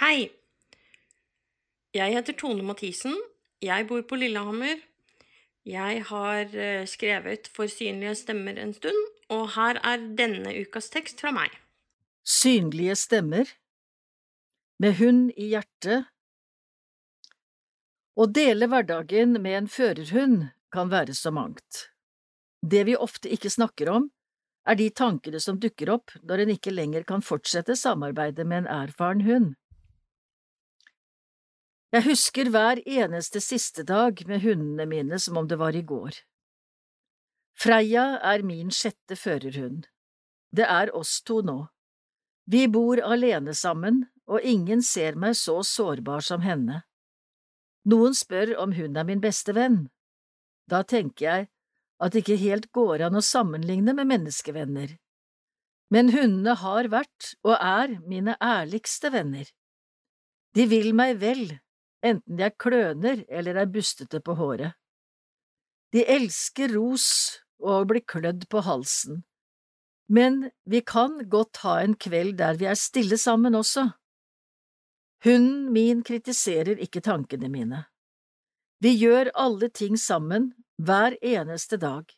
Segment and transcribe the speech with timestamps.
[0.00, 0.30] Hei!
[1.92, 3.12] Jeg heter Tone Mathisen.
[3.60, 4.80] Jeg bor på Lillehammer.
[5.68, 11.20] Jeg har eh, skrevet For synlige stemmer en stund, og her er denne ukas tekst
[11.20, 11.52] fra meg.
[12.24, 13.52] Synlige stemmer
[14.80, 16.08] Med hund i hjertet
[18.16, 21.90] Å dele hverdagen med en førerhund kan være så mangt.
[22.64, 24.08] Det vi ofte ikke snakker om,
[24.64, 28.76] er de tankene som dukker opp når en ikke lenger kan fortsette samarbeidet med en
[28.82, 29.52] erfaren hund.
[31.92, 36.22] Jeg husker hver eneste siste dag med hundene mine som om det var i går.
[37.52, 39.84] Freia er min sjette førerhund.
[40.56, 41.66] Det er oss to nå.
[42.48, 46.80] Vi bor alene sammen, og ingen ser meg så sårbar som henne.
[47.84, 49.90] Noen spør om hun er min beste venn.
[50.70, 51.48] Da tenker jeg
[52.02, 54.96] at det ikke helt går an å sammenligne med menneskevenner.
[55.92, 59.44] Men hundene har vært og er mine ærligste venner.
[60.56, 61.58] De vil meg vel,
[62.02, 64.74] enten de er kløner eller er bustete på håret.
[65.92, 67.08] De elsker ros
[67.62, 69.22] og å bli klødd på halsen,
[70.12, 73.86] men vi kan godt ha en kveld der vi er stille sammen også.
[75.22, 77.84] Hunden min kritiserer ikke tankene mine.
[78.82, 80.50] Vi gjør alle ting sammen,
[80.82, 82.08] hver eneste dag.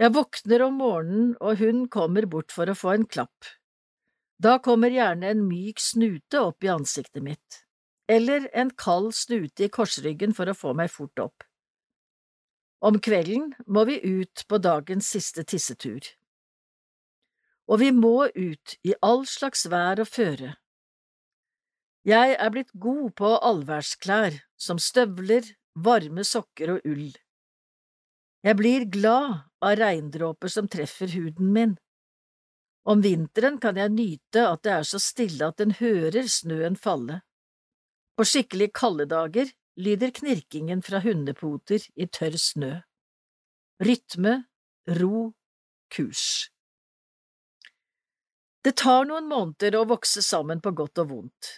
[0.00, 3.50] Jeg våkner om morgenen, og hun kommer bort for å få en klapp.
[4.42, 7.61] Da kommer gjerne en myk snute opp i ansiktet mitt
[8.10, 11.44] eller en kald snute i korsryggen for å få meg fort opp.
[12.82, 16.02] Om kvelden må vi ut på dagens siste tissetur.
[17.70, 20.56] Og vi må ut i all slags vær og føre.
[22.02, 25.46] Jeg er blitt god på allværsklær som støvler,
[25.78, 27.12] varme sokker og ull.
[28.42, 31.76] Jeg blir glad av regndråper som treffer huden min.
[32.82, 37.20] Om vinteren kan jeg nyte at det er så stille at en hører snøen falle.
[38.16, 42.72] På skikkelig kalde dager lyder knirkingen fra hundepoter i tørr snø.
[43.82, 44.34] Rytme,
[45.00, 45.32] ro,
[45.90, 46.50] kurs.
[48.62, 51.48] Det tar noen måneder å vokse sammen på godt og vondt.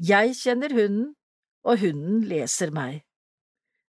[0.00, 1.14] Jeg kjenner hunden,
[1.64, 3.02] og hunden leser meg.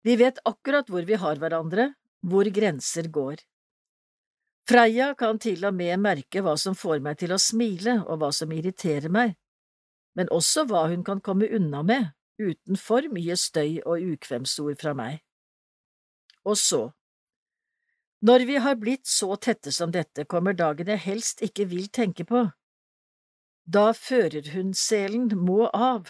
[0.06, 1.94] Vi vet akkurat hvor vi har hverandre,
[2.26, 3.42] hvor grenser går.
[4.70, 8.30] Freia kan til og med merke hva som får meg til å smile og hva
[8.36, 9.34] som irriterer meg,
[10.18, 12.10] men også hva hun kan komme unna med
[12.40, 15.20] uten for mye støy og ukvemsord fra meg.
[16.48, 16.82] Og så,
[18.22, 22.26] når vi har blitt så tette som dette, kommer dagen jeg helst ikke vil tenke
[22.28, 22.50] på.
[23.64, 26.10] Da førerhundselen må av.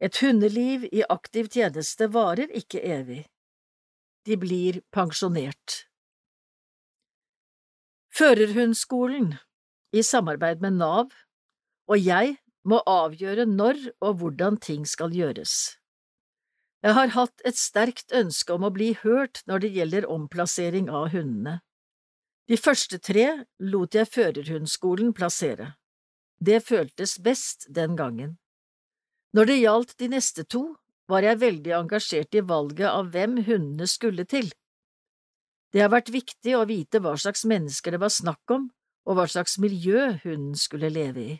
[0.00, 3.22] Et hundeliv i aktiv tjeneste varer ikke evig.
[4.28, 5.84] De blir pensjonert.
[8.12, 9.34] Førerhundskolen,
[9.96, 11.14] i samarbeid med Nav,
[11.88, 15.76] og jeg må avgjøre når og hvordan ting skal gjøres.
[16.80, 21.10] Jeg har hatt et sterkt ønske om å bli hørt når det gjelder omplassering av
[21.12, 21.60] hundene.
[22.48, 23.26] De første tre
[23.60, 25.74] lot jeg førerhundskolen plassere.
[26.40, 28.38] Det føltes best den gangen.
[29.36, 30.62] Når det gjaldt de neste to,
[31.10, 34.48] var jeg veldig engasjert i valget av hvem hundene skulle til.
[35.70, 38.70] Det har vært viktig å vite hva slags mennesker det var snakk om,
[39.06, 41.36] og hva slags miljø hunden skulle leve i.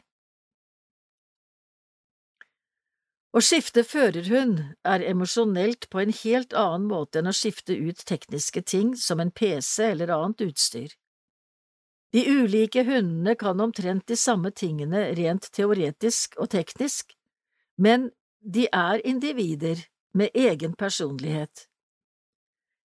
[3.30, 8.62] Å skifte førerhund er emosjonelt på en helt annen måte enn å skifte ut tekniske
[8.66, 10.96] ting som en PC eller annet utstyr.
[12.10, 17.14] De ulike hundene kan omtrent de samme tingene rent teoretisk og teknisk,
[17.78, 18.10] men
[18.42, 21.68] de er individer med egen personlighet.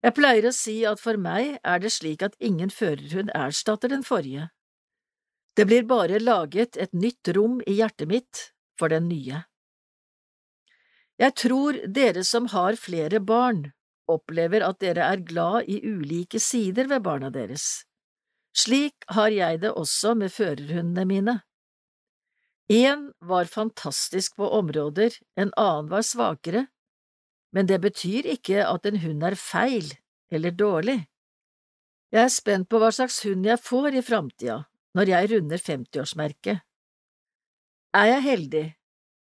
[0.03, 4.03] Jeg pleier å si at for meg er det slik at ingen førerhund erstatter den
[4.03, 4.49] forrige.
[5.55, 8.43] Det blir bare laget et nytt rom i hjertet mitt
[8.75, 9.45] for den nye.
[11.21, 13.67] Jeg tror dere som har flere barn,
[14.09, 17.85] opplever at dere er glad i ulike sider ved barna deres.
[18.53, 21.39] Slik har jeg det også med førerhundene mine.
[22.71, 26.67] Én var fantastisk på områder, en annen var svakere,
[27.53, 29.91] men det betyr ikke at en hund er feil
[30.33, 30.99] eller dårlig.
[32.13, 34.63] Jeg er spent på hva slags hund jeg får i framtida,
[34.93, 36.61] når jeg runder femtiårsmerket.
[37.93, 38.65] Er jeg heldig,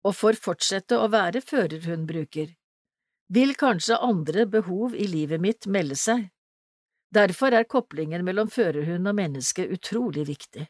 [0.04, 2.52] og får fortsette å være førerhundbruker,
[3.32, 6.28] vil kanskje andre behov i livet mitt melde seg.
[7.12, 10.66] Derfor er koblingen mellom førerhund og menneske utrolig viktig.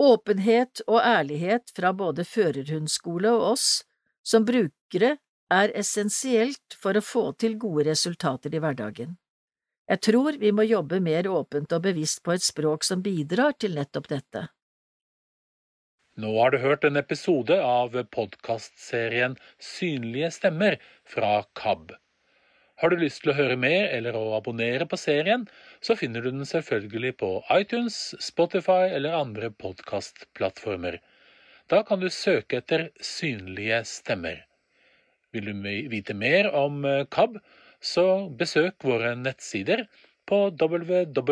[0.00, 3.66] Åpenhet og ærlighet fra både førerhundskole og oss
[4.24, 5.16] som brukere
[5.52, 9.16] er essensielt for å få til gode resultater i hverdagen.
[9.90, 13.74] Jeg tror vi må jobbe mer åpent og bevisst på et språk som bidrar til
[13.74, 14.46] nettopp dette.
[16.20, 20.74] Nå har du hørt en episode av podkastserien Synlige stemmer
[21.08, 21.94] fra KAB.
[22.82, 25.46] Har du lyst til å høre mer eller å abonnere på serien,
[25.80, 30.98] så finner du den selvfølgelig på iTunes, Spotify eller andre podkastplattformer.
[31.72, 34.44] Da kan du søke etter Synlige stemmer.
[35.32, 35.54] Vil du
[35.94, 37.40] vite mer om eh, KAB,
[37.80, 39.86] så besøk våre nettsider
[40.28, 41.30] på www.kab.no.